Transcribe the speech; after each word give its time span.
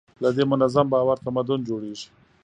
له 0.23 0.29
دې 0.35 0.43
منظم 0.51 0.85
باور 0.93 1.17
تمدن 1.25 1.59
جوړېږي. 1.69 2.07